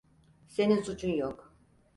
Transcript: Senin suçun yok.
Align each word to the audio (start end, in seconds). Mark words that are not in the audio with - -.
Senin 0.47 0.81
suçun 0.83 1.09
yok. 1.09 1.53